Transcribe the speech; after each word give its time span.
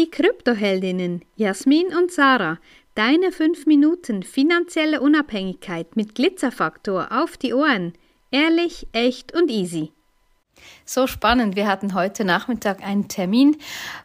die 0.00 0.10
Kryptoheldinnen 0.10 1.20
Jasmin 1.36 1.88
und 1.94 2.10
Sarah. 2.10 2.58
Deine 2.94 3.32
5 3.32 3.66
Minuten 3.66 4.22
finanzielle 4.22 5.02
Unabhängigkeit 5.02 5.94
mit 5.94 6.14
Glitzerfaktor 6.14 7.08
auf 7.10 7.36
die 7.36 7.52
Ohren. 7.52 7.92
Ehrlich, 8.30 8.86
echt 8.92 9.34
und 9.34 9.50
easy. 9.50 9.92
So 10.86 11.06
spannend. 11.06 11.54
Wir 11.54 11.66
hatten 11.66 11.92
heute 11.92 12.24
Nachmittag 12.24 12.82
einen 12.82 13.08
Termin, 13.08 13.58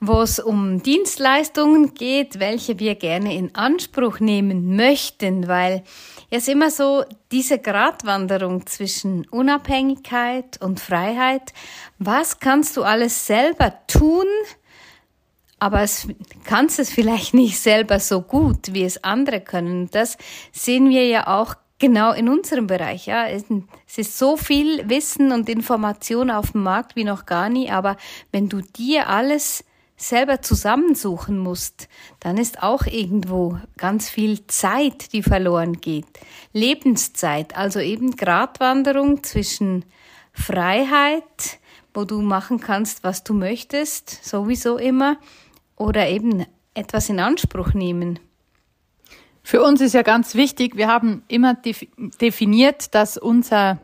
wo 0.00 0.22
es 0.22 0.38
um 0.38 0.82
Dienstleistungen 0.82 1.92
geht, 1.92 2.40
welche 2.40 2.78
wir 2.78 2.94
gerne 2.94 3.36
in 3.36 3.54
Anspruch 3.54 4.18
nehmen 4.18 4.74
möchten, 4.76 5.46
weil 5.46 5.82
es 6.30 6.48
immer 6.48 6.70
so 6.70 7.04
diese 7.30 7.58
Gratwanderung 7.58 8.66
zwischen 8.66 9.26
Unabhängigkeit 9.28 10.58
und 10.62 10.80
Freiheit. 10.80 11.52
Was 11.98 12.40
kannst 12.40 12.78
du 12.78 12.82
alles 12.82 13.26
selber 13.26 13.74
tun? 13.86 14.26
Aber 15.62 15.82
es 15.82 16.08
kannst 16.42 16.80
es 16.80 16.90
vielleicht 16.90 17.34
nicht 17.34 17.56
selber 17.56 18.00
so 18.00 18.20
gut, 18.20 18.74
wie 18.74 18.82
es 18.82 19.04
andere 19.04 19.40
können. 19.40 19.88
Das 19.92 20.18
sehen 20.50 20.90
wir 20.90 21.06
ja 21.06 21.28
auch 21.28 21.54
Genau, 21.78 22.12
in 22.12 22.28
unserem 22.28 22.68
Bereich, 22.68 23.06
ja. 23.06 23.26
Es 23.26 23.98
ist 23.98 24.16
so 24.16 24.36
viel 24.36 24.88
Wissen 24.88 25.32
und 25.32 25.48
Information 25.48 26.30
auf 26.30 26.52
dem 26.52 26.62
Markt 26.62 26.94
wie 26.94 27.02
noch 27.02 27.26
gar 27.26 27.48
nie, 27.48 27.70
aber 27.70 27.96
wenn 28.30 28.48
du 28.48 28.60
dir 28.60 29.08
alles 29.08 29.64
selber 29.96 30.42
zusammensuchen 30.42 31.38
musst, 31.38 31.88
dann 32.20 32.38
ist 32.38 32.62
auch 32.62 32.86
irgendwo 32.86 33.58
ganz 33.78 34.08
viel 34.08 34.46
Zeit, 34.46 35.12
die 35.12 35.24
verloren 35.24 35.80
geht. 35.80 36.06
Lebenszeit, 36.52 37.56
also 37.56 37.80
eben 37.80 38.14
Gratwanderung 38.14 39.24
zwischen 39.24 39.84
Freiheit, 40.32 41.58
wo 41.94 42.04
du 42.04 42.22
machen 42.22 42.60
kannst, 42.60 43.02
was 43.02 43.24
du 43.24 43.34
möchtest, 43.34 44.24
sowieso 44.24 44.78
immer, 44.78 45.18
oder 45.82 46.08
eben 46.08 46.46
etwas 46.74 47.08
in 47.08 47.20
Anspruch 47.20 47.74
nehmen. 47.74 48.18
Für 49.42 49.62
uns 49.62 49.80
ist 49.80 49.92
ja 49.92 50.02
ganz 50.02 50.34
wichtig, 50.34 50.76
wir 50.76 50.86
haben 50.86 51.24
immer 51.26 51.56
definiert, 52.20 52.94
dass 52.94 53.18
unser, 53.18 53.78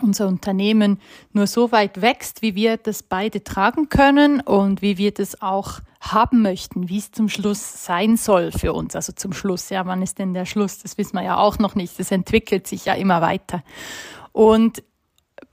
unser 0.00 0.26
Unternehmen 0.26 0.98
nur 1.32 1.46
so 1.46 1.70
weit 1.70 2.00
wächst, 2.00 2.40
wie 2.40 2.54
wir 2.54 2.78
das 2.78 3.02
beide 3.02 3.44
tragen 3.44 3.90
können 3.90 4.40
und 4.40 4.80
wie 4.80 4.96
wir 4.96 5.12
das 5.12 5.42
auch 5.42 5.80
haben 6.00 6.40
möchten, 6.40 6.88
wie 6.88 6.96
es 6.96 7.12
zum 7.12 7.28
Schluss 7.28 7.84
sein 7.84 8.16
soll 8.16 8.52
für 8.52 8.72
uns. 8.72 8.96
Also 8.96 9.12
zum 9.12 9.34
Schluss, 9.34 9.68
ja, 9.68 9.84
wann 9.84 10.00
ist 10.00 10.18
denn 10.18 10.32
der 10.32 10.46
Schluss? 10.46 10.78
Das 10.78 10.96
wissen 10.96 11.14
wir 11.16 11.22
ja 11.22 11.36
auch 11.36 11.58
noch 11.58 11.74
nicht. 11.74 12.00
Das 12.00 12.10
entwickelt 12.10 12.66
sich 12.66 12.86
ja 12.86 12.94
immer 12.94 13.20
weiter. 13.20 13.62
Und 14.32 14.82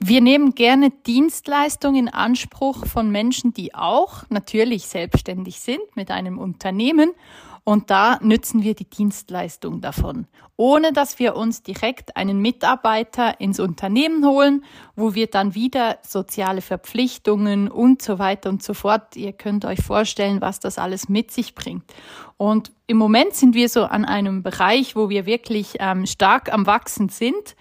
wir 0.00 0.20
nehmen 0.20 0.54
gerne 0.54 0.90
Dienstleistungen 0.90 2.06
in 2.06 2.08
Anspruch 2.08 2.86
von 2.86 3.10
Menschen, 3.10 3.52
die 3.52 3.74
auch 3.74 4.22
natürlich 4.28 4.86
selbstständig 4.86 5.60
sind 5.60 5.80
mit 5.96 6.10
einem 6.10 6.38
Unternehmen 6.38 7.10
und 7.68 7.90
da 7.90 8.18
nützen 8.22 8.62
wir 8.62 8.74
die 8.74 8.88
Dienstleistung 8.88 9.82
davon, 9.82 10.26
ohne 10.56 10.94
dass 10.94 11.18
wir 11.18 11.36
uns 11.36 11.62
direkt 11.62 12.16
einen 12.16 12.40
Mitarbeiter 12.40 13.42
ins 13.42 13.60
Unternehmen 13.60 14.24
holen, 14.24 14.64
wo 14.96 15.14
wir 15.14 15.26
dann 15.26 15.54
wieder 15.54 15.98
soziale 16.00 16.62
Verpflichtungen 16.62 17.70
und 17.70 18.00
so 18.00 18.18
weiter 18.18 18.48
und 18.48 18.62
so 18.62 18.72
fort. 18.72 19.16
Ihr 19.16 19.34
könnt 19.34 19.66
euch 19.66 19.82
vorstellen, 19.82 20.40
was 20.40 20.60
das 20.60 20.78
alles 20.78 21.10
mit 21.10 21.30
sich 21.30 21.54
bringt. 21.54 21.84
Und 22.38 22.72
im 22.86 22.96
Moment 22.96 23.34
sind 23.34 23.54
wir 23.54 23.68
so 23.68 23.84
an 23.84 24.06
einem 24.06 24.42
Bereich, 24.42 24.96
wo 24.96 25.10
wir 25.10 25.26
wirklich 25.26 25.74
ähm, 25.78 26.06
stark 26.06 26.50
am 26.50 26.64
Wachsen 26.64 27.10
sind 27.10 27.54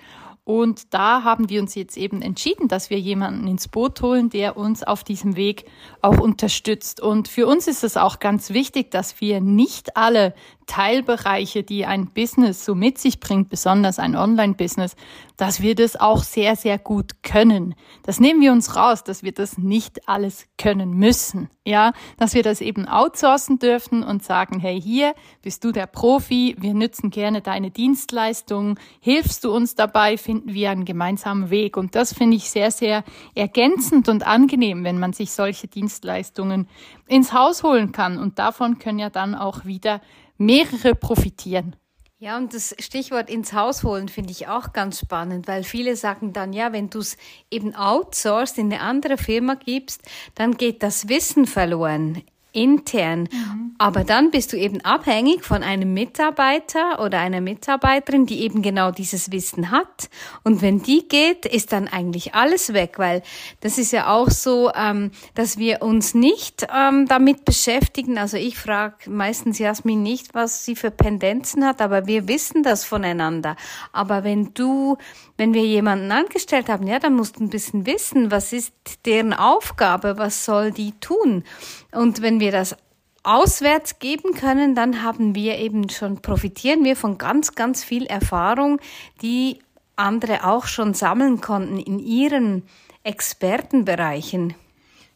und 0.48 0.94
da 0.94 1.26
haben 1.26 1.50
wir 1.50 1.62
uns 1.62 1.76
jetzt 1.76 1.98
eben 1.98 2.22
entschieden, 2.22 2.70
dass 2.70 2.90
wir 2.90 2.98
jemanden 2.98 3.48
ins 3.48 3.68
Boot 3.68 4.02
holen, 4.02 4.30
der 4.30 4.56
uns 4.56 4.82
auf 4.82 5.04
diesem 5.04 5.36
Weg 5.36 5.66
auch 6.02 6.22
unterstützt. 6.22 7.02
Und 7.02 7.28
für 7.28 7.48
uns 7.48 7.68
ist 7.68 7.84
es 7.84 7.98
auch 7.98 8.20
ganz 8.20 8.52
wichtig, 8.52 8.90
dass 8.90 9.20
wir 9.20 9.42
nicht 9.42 9.98
alle 9.98 10.34
Teilbereiche, 10.66 11.64
die 11.64 11.86
ein 11.86 12.08
Business 12.14 12.64
so 12.64 12.76
mit 12.76 12.98
sich 12.98 13.20
bringt, 13.20 13.50
besonders 13.50 14.00
ein 14.00 14.16
Online-Business, 14.16 14.96
dass 15.38 15.62
wir 15.62 15.76
das 15.76 15.96
auch 15.96 16.24
sehr, 16.24 16.56
sehr 16.56 16.78
gut 16.78 17.24
können. 17.24 17.74
Das 18.04 18.20
nehmen 18.20 18.42
wir 18.42 18.52
uns 18.52 18.76
raus, 18.76 19.04
dass 19.04 19.24
wir 19.24 19.32
das 19.32 19.58
nicht 19.58 20.08
alles 20.08 20.46
können 20.58 20.92
müssen. 20.92 21.50
Ja, 21.66 21.92
dass 22.18 22.34
wir 22.34 22.44
das 22.44 22.62
eben 22.62 22.88
outsourcen 22.88 23.60
dürfen 23.60 24.04
und 24.04 24.24
sagen, 24.24 24.60
hey, 24.60 24.82
hier 24.82 25.14
bist 25.42 25.64
du 25.64 25.72
der 25.74 25.86
Profi, 25.86 26.56
wir 26.58 26.74
nützen 26.74 27.10
gerne 27.10 27.42
deine 27.42 27.72
Dienstleistungen, 27.72 28.80
hilfst 29.02 29.44
du 29.44 29.52
uns 29.54 29.76
dabei, 29.76 30.18
wir 30.46 30.72
einen 30.72 30.86
gemeinsamen 30.86 31.50
Weg. 31.50 31.78
Und 31.78 31.96
das 31.96 32.14
finde 32.14 32.38
ich 32.38 32.50
sehr, 32.50 32.72
sehr 32.72 33.04
ergänzend 33.36 34.10
und 34.10 34.26
angenehm, 34.26 34.84
wenn 34.84 35.00
man 35.00 35.14
sich 35.14 35.32
solche 35.32 35.68
Dienstleistungen 35.68 36.68
ins 37.08 37.34
Haus 37.34 37.64
holen 37.64 37.92
kann. 37.92 38.18
Und 38.18 38.40
davon 38.40 38.80
können 38.80 39.00
ja 39.00 39.10
dann 39.10 39.36
auch 39.36 39.66
wieder 39.66 40.02
mehrere 40.38 40.96
profitieren. 40.96 41.76
Ja, 42.20 42.38
und 42.38 42.56
das 42.56 42.76
Stichwort 42.80 43.30
ins 43.30 43.54
Haus 43.54 43.84
holen 43.84 44.10
finde 44.10 44.32
ich 44.32 44.48
auch 44.48 44.74
ganz 44.74 45.00
spannend, 45.00 45.48
weil 45.48 45.64
viele 45.64 45.96
sagen 45.96 46.34
dann, 46.34 46.52
ja, 46.52 46.74
wenn 46.74 46.90
du 46.90 46.98
es 46.98 47.16
eben 47.52 47.76
outsourced 47.76 48.58
in 48.58 48.74
eine 48.74 48.82
andere 48.82 49.18
Firma 49.18 49.54
gibst, 49.54 50.02
dann 50.34 50.58
geht 50.58 50.82
das 50.82 51.10
Wissen 51.10 51.46
verloren 51.46 52.24
intern. 52.58 53.30
Mhm. 53.32 53.76
Aber 53.80 54.04
dann 54.04 54.32
bist 54.32 54.54
du 54.54 54.58
eben 54.58 54.82
abhängig 54.82 55.44
von 55.44 55.62
einem 55.62 55.94
Mitarbeiter 55.94 57.00
oder 57.00 57.20
einer 57.20 57.42
Mitarbeiterin, 57.42 58.26
die 58.26 58.42
eben 58.42 58.64
genau 58.64 58.90
dieses 58.90 59.32
Wissen 59.32 59.70
hat. 59.70 60.10
Und 60.44 60.64
wenn 60.64 60.82
die 60.82 61.08
geht, 61.08 61.46
ist 61.46 61.72
dann 61.72 61.88
eigentlich 61.88 62.34
alles 62.34 62.74
weg, 62.74 62.96
weil 62.98 63.22
das 63.60 63.78
ist 63.78 63.92
ja 63.92 64.08
auch 64.08 64.32
so, 64.32 64.72
ähm, 64.74 65.12
dass 65.36 65.60
wir 65.60 65.84
uns 65.84 66.16
nicht 66.16 66.66
ähm, 66.76 67.06
damit 67.08 67.46
beschäftigen. 67.46 68.18
Also 68.18 68.38
ich 68.38 68.58
frage 68.58 69.10
meistens 69.10 69.60
Jasmin 69.60 70.02
nicht, 70.02 70.34
was 70.34 70.66
sie 70.66 70.76
für 70.76 70.90
Pendenzen 70.90 71.64
hat, 71.64 71.80
aber 71.80 72.08
wir 72.08 72.28
wissen 72.28 72.64
das 72.64 72.84
voneinander. 72.84 73.56
Aber 73.94 74.24
wenn 74.24 74.56
du, 74.56 74.98
wenn 75.38 75.54
wir 75.54 75.64
jemanden 75.64 76.12
angestellt 76.12 76.68
haben, 76.68 76.88
ja, 76.88 76.98
dann 76.98 77.14
musst 77.14 77.38
du 77.38 77.44
ein 77.44 77.50
bisschen 77.50 77.86
wissen, 77.86 78.32
was 78.32 78.54
ist 78.54 78.74
deren 79.06 79.34
Aufgabe, 79.34 80.18
was 80.18 80.46
soll 80.46 80.72
die 80.72 80.94
tun. 81.00 81.44
Und 81.92 82.22
wenn 82.24 82.40
wir 82.40 82.47
das 82.52 82.76
auswärts 83.24 84.00
geben 84.00 84.34
können, 84.34 84.74
dann 84.74 85.04
haben 85.04 85.36
wir 85.36 85.58
eben 85.58 85.90
schon, 85.90 86.22
profitieren 86.22 86.84
wir 86.84 86.96
von 86.96 87.18
ganz, 87.18 87.56
ganz 87.56 87.84
viel 87.84 88.06
Erfahrung, 88.06 88.80
die 89.22 89.60
andere 89.96 90.46
auch 90.46 90.66
schon 90.66 90.94
sammeln 90.94 91.42
konnten 91.42 91.78
in 91.78 92.00
ihren 92.00 92.64
Expertenbereichen. 93.04 94.54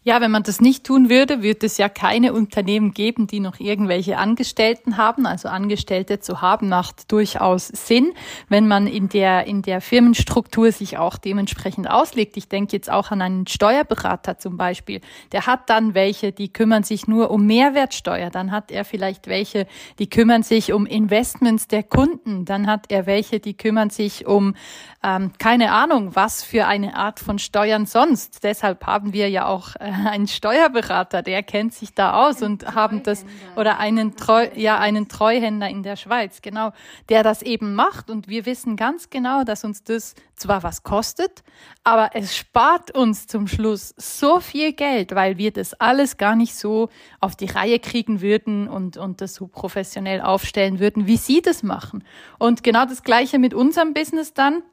Ja, 0.03 0.19
wenn 0.19 0.31
man 0.31 0.41
das 0.41 0.61
nicht 0.61 0.83
tun 0.83 1.11
würde, 1.11 1.43
würde 1.43 1.67
es 1.67 1.77
ja 1.77 1.87
keine 1.87 2.33
Unternehmen 2.33 2.91
geben, 2.91 3.27
die 3.27 3.39
noch 3.39 3.59
irgendwelche 3.59 4.17
Angestellten 4.17 4.97
haben. 4.97 5.27
Also 5.27 5.47
Angestellte 5.47 6.19
zu 6.19 6.41
haben 6.41 6.69
macht 6.69 7.11
durchaus 7.11 7.67
Sinn, 7.67 8.11
wenn 8.49 8.67
man 8.67 8.87
in 8.87 9.09
der, 9.09 9.45
in 9.45 9.61
der 9.61 9.79
Firmenstruktur 9.79 10.71
sich 10.71 10.97
auch 10.97 11.17
dementsprechend 11.17 11.87
auslegt. 11.87 12.35
Ich 12.35 12.49
denke 12.49 12.75
jetzt 12.75 12.89
auch 12.89 13.11
an 13.11 13.21
einen 13.21 13.45
Steuerberater 13.45 14.39
zum 14.39 14.57
Beispiel. 14.57 15.01
Der 15.33 15.45
hat 15.45 15.69
dann 15.69 15.93
welche, 15.93 16.31
die 16.31 16.51
kümmern 16.51 16.81
sich 16.81 17.07
nur 17.07 17.29
um 17.29 17.45
Mehrwertsteuer. 17.45 18.31
Dann 18.31 18.51
hat 18.51 18.71
er 18.71 18.85
vielleicht 18.85 19.27
welche, 19.27 19.67
die 19.99 20.09
kümmern 20.09 20.41
sich 20.41 20.73
um 20.73 20.87
Investments 20.87 21.67
der 21.67 21.83
Kunden. 21.83 22.45
Dann 22.45 22.65
hat 22.65 22.85
er 22.89 23.05
welche, 23.05 23.39
die 23.39 23.55
kümmern 23.55 23.91
sich 23.91 24.25
um, 24.25 24.55
ähm, 25.03 25.33
keine 25.37 25.71
Ahnung, 25.73 26.15
was 26.15 26.43
für 26.43 26.65
eine 26.65 26.95
Art 26.95 27.19
von 27.19 27.37
Steuern 27.37 27.85
sonst. 27.85 28.43
Deshalb 28.43 28.87
haben 28.87 29.13
wir 29.13 29.29
ja 29.29 29.45
auch 29.45 29.75
äh, 29.75 29.90
ein 29.91 30.27
Steuerberater, 30.27 31.21
der 31.21 31.43
kennt 31.43 31.73
sich 31.73 31.93
da 31.93 32.25
aus 32.25 32.41
ein 32.41 32.51
und 32.51 32.75
haben 32.75 33.03
das 33.03 33.25
oder 33.55 33.79
einen 33.79 34.15
Treu, 34.15 34.47
ja 34.55 34.79
einen 34.79 35.07
Treuhänder 35.07 35.69
in 35.69 35.83
der 35.83 35.95
Schweiz, 35.95 36.41
genau, 36.41 36.71
der 37.09 37.23
das 37.23 37.41
eben 37.41 37.75
macht. 37.75 38.09
Und 38.09 38.27
wir 38.27 38.45
wissen 38.45 38.75
ganz 38.75 39.09
genau, 39.09 39.43
dass 39.43 39.63
uns 39.63 39.83
das 39.83 40.15
zwar 40.35 40.63
was 40.63 40.83
kostet, 40.83 41.43
aber 41.83 42.11
es 42.13 42.35
spart 42.35 42.91
uns 42.91 43.27
zum 43.27 43.47
Schluss 43.47 43.93
so 43.97 44.39
viel 44.39 44.73
Geld, 44.73 45.13
weil 45.13 45.37
wir 45.37 45.51
das 45.51 45.73
alles 45.75 46.17
gar 46.17 46.35
nicht 46.35 46.55
so 46.55 46.89
auf 47.19 47.35
die 47.35 47.45
Reihe 47.45 47.79
kriegen 47.79 48.21
würden 48.21 48.67
und 48.67 48.97
und 48.97 49.21
das 49.21 49.35
so 49.35 49.47
professionell 49.47 50.21
aufstellen 50.21 50.79
würden, 50.79 51.07
wie 51.07 51.17
sie 51.17 51.41
das 51.41 51.63
machen. 51.63 52.03
Und 52.39 52.63
genau 52.63 52.85
das 52.85 53.03
gleiche 53.03 53.39
mit 53.39 53.53
unserem 53.53 53.93
Business 53.93 54.33
dann 54.33 54.63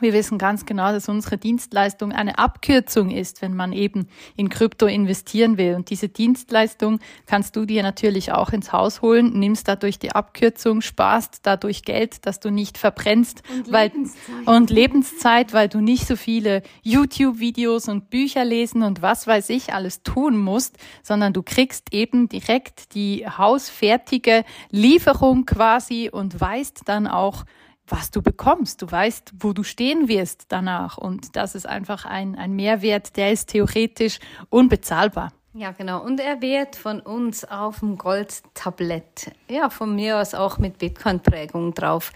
wir 0.00 0.14
wissen 0.14 0.38
ganz 0.38 0.64
genau, 0.64 0.90
dass 0.90 1.08
unsere 1.08 1.36
Dienstleistung 1.36 2.12
eine 2.12 2.38
Abkürzung 2.38 3.10
ist, 3.10 3.42
wenn 3.42 3.54
man 3.54 3.72
eben 3.72 4.08
in 4.36 4.48
Krypto 4.48 4.86
investieren 4.86 5.58
will. 5.58 5.74
Und 5.74 5.90
diese 5.90 6.08
Dienstleistung 6.08 6.98
kannst 7.26 7.56
du 7.56 7.66
dir 7.66 7.82
natürlich 7.82 8.32
auch 8.32 8.50
ins 8.50 8.72
Haus 8.72 9.02
holen, 9.02 9.38
nimmst 9.38 9.68
dadurch 9.68 9.98
die 9.98 10.12
Abkürzung, 10.12 10.80
sparst 10.80 11.40
dadurch 11.42 11.84
Geld, 11.84 12.26
dass 12.26 12.40
du 12.40 12.50
nicht 12.50 12.78
verbrennst 12.78 13.42
und 13.52 13.70
weil, 13.70 13.88
Lebenszeit. 13.88 14.46
und 14.46 14.70
Lebenszeit, 14.70 15.52
weil 15.52 15.68
du 15.68 15.80
nicht 15.80 16.06
so 16.06 16.16
viele 16.16 16.62
YouTube-Videos 16.82 17.88
und 17.88 18.08
Bücher 18.08 18.44
lesen 18.44 18.82
und 18.82 19.02
was 19.02 19.26
weiß 19.26 19.50
ich 19.50 19.74
alles 19.74 20.02
tun 20.02 20.38
musst, 20.38 20.78
sondern 21.02 21.34
du 21.34 21.42
kriegst 21.42 21.92
eben 21.92 22.28
direkt 22.28 22.94
die 22.94 23.26
hausfertige 23.26 24.44
Lieferung 24.70 25.44
quasi 25.44 26.08
und 26.10 26.40
weißt 26.40 26.82
dann 26.86 27.06
auch, 27.06 27.44
was 27.92 28.10
du 28.10 28.22
bekommst. 28.22 28.82
Du 28.82 28.90
weißt, 28.90 29.34
wo 29.38 29.52
du 29.52 29.62
stehen 29.62 30.08
wirst 30.08 30.46
danach. 30.48 30.98
Und 30.98 31.36
das 31.36 31.54
ist 31.54 31.66
einfach 31.66 32.04
ein, 32.04 32.36
ein 32.36 32.54
Mehrwert, 32.54 33.16
der 33.16 33.32
ist 33.32 33.50
theoretisch 33.50 34.18
unbezahlbar. 34.48 35.32
Ja, 35.54 35.72
genau. 35.72 36.02
Und 36.02 36.18
er 36.18 36.40
wird 36.40 36.76
von 36.76 37.00
uns 37.00 37.44
auf 37.44 37.80
dem 37.80 37.98
Goldtablett, 37.98 39.32
ja, 39.50 39.68
von 39.68 39.94
mir 39.94 40.18
aus 40.18 40.32
auch 40.32 40.56
mit 40.56 40.78
Bitcoin-Prägung 40.78 41.74
drauf 41.74 42.10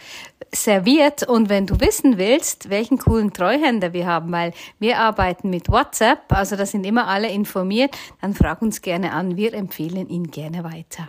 serviert. 0.55 1.23
Und 1.23 1.50
wenn 1.50 1.67
du 1.67 1.78
wissen 1.78 2.17
willst, 2.17 2.70
welchen 2.70 2.96
coolen 2.96 3.34
Treuhänder 3.34 3.93
wir 3.93 4.06
haben, 4.06 4.32
weil 4.32 4.55
wir 4.78 4.99
arbeiten 4.99 5.50
mit 5.50 5.69
WhatsApp, 5.69 6.32
also 6.32 6.56
da 6.56 6.64
sind 6.64 6.87
immer 6.87 7.08
alle 7.08 7.28
informiert, 7.28 7.94
dann 8.23 8.32
frag 8.32 8.62
uns 8.62 8.81
gerne 8.81 9.12
an. 9.12 9.37
Wir 9.37 9.52
empfehlen 9.52 10.08
ihn 10.08 10.31
gerne 10.31 10.64
weiter. 10.64 11.08